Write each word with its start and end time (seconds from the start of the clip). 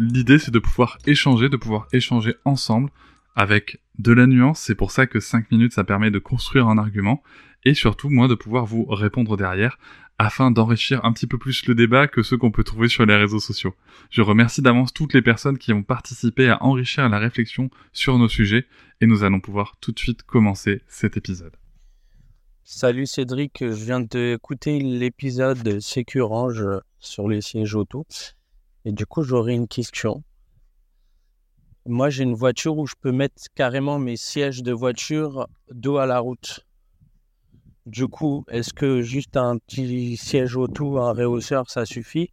L'idée 0.00 0.38
c'est 0.38 0.52
de 0.52 0.60
pouvoir 0.60 0.98
échanger, 1.06 1.48
de 1.48 1.56
pouvoir 1.56 1.88
échanger 1.92 2.36
ensemble 2.44 2.90
avec 3.34 3.80
de 3.98 4.12
la 4.12 4.28
nuance, 4.28 4.60
c'est 4.60 4.76
pour 4.76 4.92
ça 4.92 5.08
que 5.08 5.18
5 5.18 5.50
minutes 5.50 5.72
ça 5.72 5.82
permet 5.82 6.12
de 6.12 6.20
construire 6.20 6.68
un 6.68 6.78
argument, 6.78 7.22
et 7.64 7.74
surtout 7.74 8.08
moi 8.08 8.28
de 8.28 8.36
pouvoir 8.36 8.64
vous 8.64 8.84
répondre 8.84 9.36
derrière, 9.36 9.76
afin 10.18 10.52
d'enrichir 10.52 11.04
un 11.04 11.12
petit 11.12 11.26
peu 11.26 11.36
plus 11.36 11.66
le 11.66 11.74
débat 11.74 12.06
que 12.06 12.22
ceux 12.22 12.36
qu'on 12.36 12.52
peut 12.52 12.62
trouver 12.62 12.88
sur 12.88 13.06
les 13.06 13.16
réseaux 13.16 13.40
sociaux. 13.40 13.74
Je 14.10 14.22
remercie 14.22 14.62
d'avance 14.62 14.92
toutes 14.92 15.14
les 15.14 15.22
personnes 15.22 15.58
qui 15.58 15.72
ont 15.72 15.82
participé 15.82 16.48
à 16.48 16.62
enrichir 16.62 17.08
la 17.08 17.18
réflexion 17.18 17.68
sur 17.92 18.18
nos 18.18 18.28
sujets, 18.28 18.66
et 19.00 19.06
nous 19.06 19.24
allons 19.24 19.40
pouvoir 19.40 19.76
tout 19.80 19.90
de 19.90 19.98
suite 19.98 20.22
commencer 20.22 20.82
cet 20.86 21.16
épisode. 21.16 21.56
Salut 22.62 23.06
Cédric, 23.06 23.58
je 23.60 23.84
viens 23.84 24.00
d'écouter 24.00 24.78
l'épisode 24.78 25.62
de 25.62 25.80
Sécurange 25.80 26.64
sur 27.00 27.28
les 27.28 27.40
sièges 27.40 27.74
auto, 27.74 28.06
et 28.88 28.92
du 28.92 29.04
coup 29.04 29.22
j'aurais 29.22 29.54
une 29.54 29.68
question. 29.68 30.24
Moi, 31.84 32.08
j'ai 32.08 32.24
une 32.24 32.34
voiture 32.34 32.78
où 32.78 32.86
je 32.86 32.94
peux 32.98 33.12
mettre 33.12 33.42
carrément 33.54 33.98
mes 33.98 34.16
sièges 34.16 34.62
de 34.62 34.72
voiture 34.72 35.46
dos 35.70 35.98
à 35.98 36.06
la 36.06 36.20
route. 36.20 36.66
Du 37.84 38.08
coup, 38.08 38.44
est-ce 38.48 38.72
que 38.72 39.02
juste 39.02 39.36
un 39.36 39.58
petit 39.58 40.16
siège 40.16 40.56
auto, 40.56 40.98
un 40.98 41.12
réhausseur, 41.12 41.70
ça 41.70 41.84
suffit? 41.84 42.30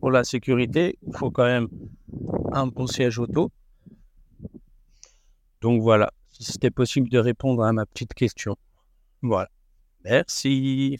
Pour 0.00 0.10
la 0.10 0.24
sécurité 0.24 0.98
Il 1.06 1.16
faut 1.16 1.30
quand 1.30 1.44
même 1.44 1.68
un 2.52 2.66
bon 2.66 2.88
siège 2.88 3.18
auto. 3.20 3.52
Donc 5.60 5.82
voilà, 5.82 6.12
si 6.32 6.44
c'était 6.44 6.70
possible 6.72 7.08
de 7.08 7.18
répondre 7.18 7.62
à 7.62 7.72
ma 7.72 7.86
petite 7.86 8.14
question. 8.14 8.56
Voilà. 9.22 9.50
Merci. 10.04 10.98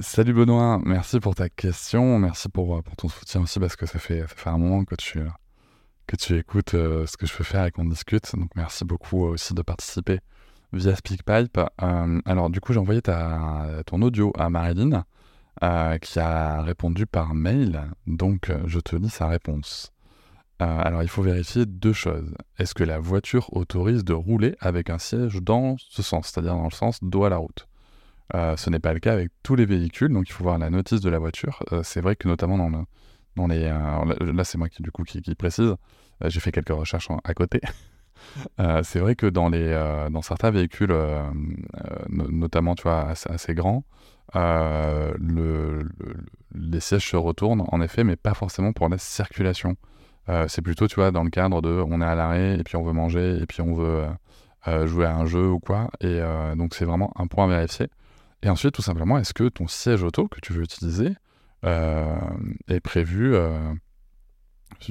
Salut 0.00 0.32
Benoît, 0.32 0.80
merci 0.84 1.20
pour 1.20 1.36
ta 1.36 1.48
question, 1.48 2.18
merci 2.18 2.48
pour, 2.48 2.82
pour 2.82 2.96
ton 2.96 3.08
soutien 3.08 3.42
aussi 3.42 3.60
parce 3.60 3.76
que 3.76 3.86
ça 3.86 4.00
fait, 4.00 4.22
ça 4.22 4.26
fait 4.26 4.50
un 4.50 4.58
moment 4.58 4.84
que 4.84 4.96
tu, 4.96 5.20
tu 6.18 6.36
écoutes 6.36 6.74
euh, 6.74 7.06
ce 7.06 7.16
que 7.16 7.26
je 7.26 7.36
peux 7.36 7.44
faire 7.44 7.64
et 7.64 7.70
qu'on 7.70 7.84
discute. 7.84 8.34
Donc 8.34 8.50
merci 8.56 8.84
beaucoup 8.84 9.24
euh, 9.24 9.30
aussi 9.30 9.54
de 9.54 9.62
participer 9.62 10.18
via 10.72 10.96
SpeakPipe. 10.96 11.60
Euh, 11.82 12.20
alors 12.24 12.50
du 12.50 12.60
coup 12.60 12.72
j'ai 12.72 12.80
envoyé 12.80 13.02
ton 13.02 14.02
audio 14.02 14.32
à 14.36 14.50
Marilyn 14.50 15.04
qui 16.02 16.18
a 16.18 16.62
répondu 16.62 17.06
par 17.06 17.32
mail. 17.32 17.84
Donc 18.08 18.50
je 18.66 18.80
te 18.80 18.96
lis 18.96 19.10
sa 19.10 19.28
réponse. 19.28 19.92
alors 20.58 21.04
il 21.04 21.08
faut 21.08 21.22
vérifier 21.22 21.66
deux 21.66 21.92
choses. 21.92 22.34
Est-ce 22.58 22.74
que 22.74 22.82
la 22.82 22.98
voiture 22.98 23.54
autorise 23.56 24.04
de 24.04 24.12
rouler 24.12 24.56
avec 24.58 24.90
un 24.90 24.98
siège 24.98 25.40
dans 25.40 25.76
ce 25.78 26.02
sens, 26.02 26.32
c'est-à-dire 26.32 26.54
dans 26.54 26.64
le 26.64 26.70
sens 26.70 26.98
dos 27.00 27.22
à 27.22 27.30
la 27.30 27.36
route? 27.36 27.68
Ce 28.32 28.70
n'est 28.70 28.78
pas 28.80 28.94
le 28.94 29.00
cas 29.00 29.12
avec 29.12 29.30
tous 29.42 29.54
les 29.54 29.66
véhicules, 29.66 30.12
donc 30.12 30.28
il 30.28 30.32
faut 30.32 30.44
voir 30.44 30.58
la 30.58 30.70
notice 30.70 31.00
de 31.00 31.10
la 31.10 31.18
voiture. 31.18 31.62
c'est 31.82 32.00
vrai 32.00 32.16
que 32.16 32.28
notamment 32.28 32.58
dans 32.58 32.68
le, 32.68 32.84
les, 33.48 33.64
euh, 33.64 34.32
là, 34.32 34.44
c'est 34.44 34.58
moi 34.58 34.68
qui, 34.68 34.82
du 34.82 34.90
coup, 34.90 35.04
qui, 35.04 35.20
précise. 35.34 35.74
Euh, 36.22 36.28
j'ai 36.30 36.40
fait 36.40 36.52
quelques 36.52 36.68
recherches 36.68 37.08
à 37.24 37.34
côté. 37.34 37.60
Euh, 38.58 38.80
c'est 38.82 39.00
vrai 39.00 39.16
que 39.16 39.26
dans, 39.26 39.50
les, 39.50 39.70
dans 40.10 40.22
certains 40.22 40.50
véhicules, 40.50 40.96
notamment 42.08 42.74
tu 42.74 42.84
vois, 42.84 43.10
assez, 43.10 43.54
grands, 43.54 43.84
le, 44.34 45.82
les 46.54 46.80
sièges 46.80 47.10
se 47.10 47.16
retournent, 47.16 47.64
en 47.68 47.82
effet, 47.82 48.02
mais 48.02 48.16
pas 48.16 48.32
forcément 48.32 48.72
pour 48.72 48.88
la 48.88 48.96
circulation. 48.96 49.76
c'est 50.46 50.62
plutôt, 50.62 50.88
tu 50.88 50.94
vois, 50.94 51.10
dans 51.10 51.22
le 51.22 51.28
cadre 51.28 51.60
de 51.60 51.84
on 51.86 52.00
est 52.00 52.04
à 52.04 52.14
l'arrêt, 52.14 52.58
et 52.58 52.62
puis 52.62 52.76
on 52.76 52.82
veut 52.82 52.94
manger, 52.94 53.36
et 53.42 53.46
puis 53.46 53.60
on 53.60 53.74
veut 53.74 54.06
jouer 54.86 55.04
à 55.04 55.16
un 55.16 55.26
jeu 55.26 55.50
ou 55.50 55.60
quoi. 55.60 55.90
Et 56.00 56.22
donc, 56.56 56.74
c'est 56.74 56.86
vraiment 56.86 57.12
un 57.16 57.26
point 57.26 57.44
à 57.44 57.48
vérifier. 57.48 57.88
Et 58.44 58.50
ensuite, 58.50 58.74
tout 58.74 58.82
simplement, 58.82 59.16
est-ce 59.16 59.32
que 59.32 59.48
ton 59.48 59.66
siège 59.66 60.02
auto 60.02 60.28
que 60.28 60.38
tu 60.38 60.52
veux 60.52 60.62
utiliser 60.62 61.14
euh, 61.64 62.14
est 62.68 62.80
prévu 62.80 63.34
euh, 63.34 63.72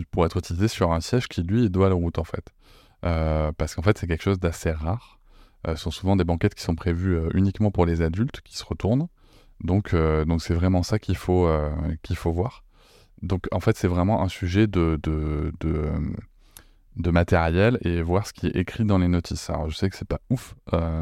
pour 0.10 0.26
être 0.26 0.38
utilisé 0.38 0.68
sur 0.68 0.92
un 0.92 1.02
siège 1.02 1.28
qui, 1.28 1.44
lui, 1.44 1.70
doit 1.70 1.88
la 1.88 1.94
route, 1.94 2.18
en 2.18 2.24
fait? 2.24 2.50
Euh, 3.06 3.52
parce 3.52 3.76
qu'en 3.76 3.84
fait, 3.84 3.96
c'est 4.00 4.08
quelque 4.08 4.24
chose 4.24 4.40
d'assez 4.40 4.72
rare. 4.72 5.20
ce 5.68 5.76
sont 5.76 5.92
souvent 5.92 6.16
des 6.16 6.24
banquettes 6.24 6.56
qui 6.56 6.64
sont 6.64 6.74
prévues 6.74 7.30
uniquement 7.36 7.70
pour 7.70 7.86
les 7.86 8.02
adultes 8.02 8.42
qui 8.42 8.58
se 8.58 8.66
retournent. 8.66 9.08
Donc, 9.64 9.96
c'est 10.40 10.56
vraiment 10.56 10.82
ça 10.82 10.98
qu'il 10.98 11.16
faut, 11.16 11.48
faut 12.16 12.32
voir. 12.32 12.64
Donc, 13.22 13.48
en 13.52 13.60
fait, 13.60 13.78
c'est 13.78 13.88
vraiment 13.88 14.24
un 14.24 14.30
sujet 14.30 14.66
de, 14.66 15.00
de, 15.04 15.54
de, 15.60 15.92
de, 16.96 17.12
matériel 17.12 17.78
et 17.82 18.02
voir 18.02 18.28
ce 18.28 18.34
qui 18.34 18.48
est 18.48 18.56
écrit 18.56 18.86
dans 18.86 18.98
les 18.98 19.08
notices. 19.08 19.50
Alors, 19.50 19.70
je 19.70 19.76
sais 19.76 19.90
que 19.90 19.96
c'est 19.96 20.08
pas 20.08 20.20
ouf, 20.30 20.56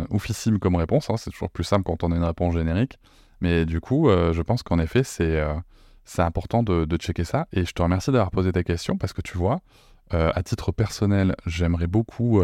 oufissime 0.10 0.60
comme 0.60 0.76
réponse. 0.76 1.10
Hein, 1.10 1.18
c'est 1.18 1.32
toujours 1.32 1.50
plus 1.52 1.64
simple 1.64 1.84
quand 1.84 2.04
on 2.04 2.12
a 2.12 2.16
une 2.16 2.24
réponse 2.24 2.54
générique. 2.54 2.98
Mais 3.42 3.66
du 3.66 3.82
coup, 3.82 4.08
euh, 4.08 4.32
je 4.34 4.42
pense 4.42 4.64
qu'en 4.64 4.80
effet, 4.80 5.04
c'est 5.04 5.40
euh, 5.40 5.56
c'est 6.06 6.22
important 6.22 6.64
de, 6.64 6.86
de, 6.86 6.98
checker 6.98 7.24
ça. 7.24 7.48
Et 7.52 7.66
je 7.66 7.74
te 7.74 7.82
remercie 7.82 8.12
d'avoir 8.12 8.32
posé 8.32 8.52
ta 8.52 8.64
question 8.64 8.98
parce 8.98 9.14
que 9.14 9.22
tu 9.22 9.38
vois, 9.38 9.62
euh, 10.14 10.32
à 10.34 10.44
titre 10.44 10.72
personnel, 10.72 11.36
j'aimerais 11.46 11.88
beaucoup 11.88 12.42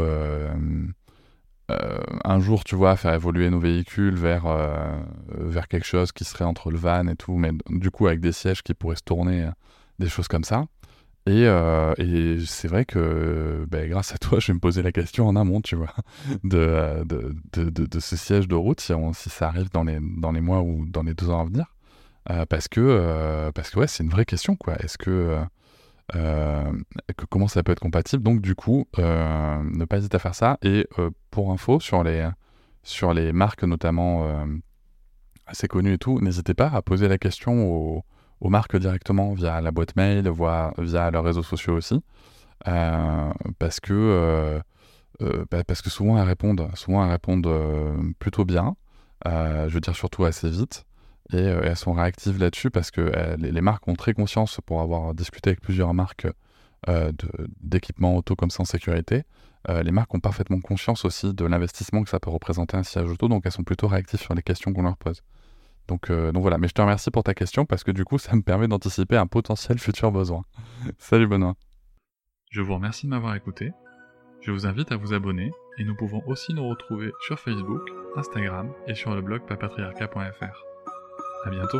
un 2.24 2.40
jour, 2.40 2.64
tu 2.64 2.75
vois, 2.75 2.96
faire 2.96 3.14
évoluer 3.14 3.50
nos 3.50 3.59
véhicules 3.59 4.16
vers, 4.16 4.46
vers 5.29 5.68
quelque 5.68 5.85
chose 5.85 6.12
qui 6.14 6.24
serait 6.24 6.46
entre 6.46 6.72
le 6.72 6.78
van 6.78 7.08
et 7.08 7.16
tout, 7.16 7.35
mais 7.35 7.52
du 7.69 7.91
coup 7.91 8.08
avec 8.08 8.22
des 8.22 8.31
sièges 8.31 8.64
qui 8.64 8.74
pourraient 8.74 8.96
se 8.96 9.03
tourner, 9.03 9.50
des 10.00 10.08
choses 10.08 10.29
comme 10.29 10.46
ça. 10.46 10.66
Et, 11.28 11.44
et 11.98 12.40
c'est 12.46 12.68
vrai 12.68 12.86
que 12.86 13.66
ben, 13.70 13.90
grâce 13.90 14.14
à 14.14 14.18
toi, 14.18 14.40
je 14.40 14.48
vais 14.48 14.54
me 14.54 14.60
poser 14.60 14.82
la 14.82 14.92
question 14.92 15.28
en 15.28 15.36
amont, 15.36 15.62
tu 15.62 15.76
vois, 15.76 15.94
de, 16.44 17.04
de, 17.54 18.00
ce 18.00 18.16
siège 18.16 18.48
de 18.48 18.56
route, 18.56 18.80
si, 18.80 18.94
ça 19.30 19.48
arrive 19.48 19.70
dans 19.70 19.84
les, 19.84 20.00
mois 20.42 20.62
ou 20.62 20.86
dans 20.86 21.04
les 21.04 21.14
deux 21.14 21.30
ans 21.30 21.42
à 21.42 21.46
venir. 21.46 21.76
parce 22.50 22.68
que, 22.68 23.52
parce 23.54 23.70
que 23.72 23.80
ouais, 23.80 23.88
c'est 23.88 24.04
une 24.04 24.10
vraie 24.10 24.26
question, 24.26 24.56
quoi. 24.56 24.76
Est-ce 24.78 24.98
que, 24.98 25.38
que, 26.14 27.26
Comment 27.30 27.48
ça 27.48 27.62
peut 27.62 27.74
être 27.74 27.80
compatible? 27.82 28.24
Donc, 28.24 28.42
du 28.42 28.56
coup, 28.56 28.88
ne 28.98 29.86
pas 29.86 29.98
hésiter 29.98 30.16
à 30.16 30.20
faire 30.20 30.36
ça. 30.36 30.58
Et 30.62 30.88
pour 31.30 31.52
info, 31.52 31.80
sur 31.80 32.04
les, 32.04 32.30
sur 32.84 33.14
les 33.14 33.34
marques 33.34 33.64
notamment 33.64 34.46
assez 35.46 35.68
connues 35.68 35.94
et 35.94 35.98
tout, 35.98 36.20
n'hésitez 36.22 36.54
pas 36.54 36.70
à 36.70 36.82
poser 36.82 37.08
la 37.08 37.18
question 37.18 37.68
aux 37.68 38.04
aux 38.42 38.50
marques 38.50 38.78
directement 38.78 39.34
via 39.34 39.62
la 39.62 39.72
boîte 39.72 39.96
mail, 39.96 40.28
voire 40.30 40.74
via 40.78 41.09
leurs 41.12 41.24
réseaux 41.24 41.44
sociaux 41.44 41.75
aussi, 41.75 42.02
euh, 42.68 43.31
parce 43.59 43.80
que 43.80 43.94
euh, 43.94 44.59
euh, 45.22 45.46
bah, 45.50 45.64
parce 45.64 45.82
que 45.82 45.90
souvent 45.90 46.17
elles 46.17 46.28
répondent, 46.28 46.70
souvent 46.76 47.03
elles 47.03 47.11
répondent 47.11 47.50
plutôt 48.20 48.46
bien, 48.46 48.76
je 49.26 49.70
veux 49.70 49.79
dire 49.79 49.96
surtout 49.96 50.26
assez 50.26 50.50
vite, 50.50 50.85
et, 51.34 51.38
elles 51.38 51.76
sont 51.76 51.94
réactives 51.94 52.40
là-dessus 52.40 52.70
parce 52.70 52.91
que 52.91 53.35
les, 53.38 53.61
marques 53.61 53.88
ont 53.88 53.96
très 53.96 54.14
conscience 54.14 54.59
pour 54.66 54.82
avoir 54.82 55.14
discuté 55.14 55.50
avec 55.52 55.61
plusieurs 55.61 55.94
marques 55.94 56.28
d'équipements 57.61 58.16
auto 58.16 58.35
comme 58.35 58.52
ça 58.52 58.61
en 58.61 58.66
sécurité. 58.66 59.23
les 59.67 59.91
marques 59.91 60.14
ont 60.14 60.20
parfaitement 60.20 60.61
conscience 60.61 61.03
aussi 61.06 61.34
de 61.34 61.46
l'investissement 61.46 62.03
que 62.03 62.09
ça 62.09 62.20
peut 62.20 62.29
représenter 62.29 62.78
un 62.78 62.84
siège 62.84 63.09
auto, 63.09 63.28
donc 63.28 63.44
elles 63.46 63.52
sont 63.52 63.64
plutôt 63.64 63.88
réactives 63.88 64.22
sur 64.22 64.35
les 64.35 64.44
questions 64.44 64.72
qu'on 64.73 64.84
leur 64.84 64.97
pose. 64.97 65.23
Donc, 65.87 66.09
euh, 66.09 66.31
donc 66.31 66.41
voilà, 66.41 66.57
mais 66.57 66.67
je 66.67 66.73
te 66.73 66.81
remercie 66.81 67.11
pour 67.11 67.23
ta 67.23 67.34
question 67.34 67.66
parce 67.66 67.84
que 67.84 67.91
du 67.91 68.03
coup, 68.03 68.17
ça 68.17 68.35
me 68.35 68.41
permet 68.41 68.67
d'anticiper 68.67 69.17
un 69.17 69.28
potentiel 69.28 69.79
futur 69.79 70.11
besoin. 70.11 70.43
Salut 70.97 71.28
Benoît. 71.28 71.55
Je 72.51 72.61
vous 72.61 72.75
remercie 72.75 73.05
de 73.05 73.11
m'avoir 73.11 73.35
écouté. 73.35 73.72
Je 74.41 74.51
vous 74.51 74.66
invite 74.66 74.91
à 74.91 74.97
vous 74.97 75.13
abonner 75.13 75.51
et 75.78 75.84
nous 75.84 75.95
pouvons 75.95 76.22
aussi 76.28 76.53
nous 76.53 76.67
retrouver 76.67 77.11
sur 77.25 77.39
Facebook, 77.39 77.81
Instagram 78.16 78.72
et 78.87 78.95
sur 78.95 79.13
le 79.16 79.22
blog 79.22 79.41
papatriarca.fr. 79.47 80.63
À 81.45 81.49
bientôt. 81.49 81.79